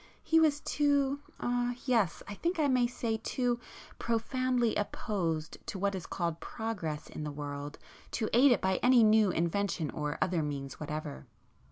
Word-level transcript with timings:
He 0.23 0.39
was 0.39 0.61
too,—er—yes, 0.61 2.23
I 2.27 2.33
think 2.33 2.57
I 2.57 2.67
may 2.67 2.87
say 2.87 3.17
too 3.17 3.59
profoundly 3.99 4.73
opposed 4.75 5.59
to 5.67 5.77
what 5.77 5.93
is 5.93 6.07
called 6.07 6.39
'progress' 6.39 7.07
in 7.11 7.23
the 7.23 7.29
world 7.29 7.77
[p 7.79 7.81
49] 8.09 8.11
to 8.11 8.29
aid 8.45 8.51
it 8.51 8.61
by 8.61 8.79
any 8.81 9.03
new 9.03 9.29
invention 9.29 9.91
or 9.91 10.17
other 10.19 10.41
means 10.41 10.79
whatever. 10.79 11.27